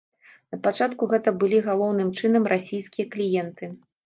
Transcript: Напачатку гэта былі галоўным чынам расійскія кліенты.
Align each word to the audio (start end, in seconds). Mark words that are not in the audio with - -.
Напачатку 0.53 1.09
гэта 1.11 1.33
былі 1.43 1.59
галоўным 1.67 2.09
чынам 2.21 2.49
расійскія 2.55 3.05
кліенты. 3.15 3.73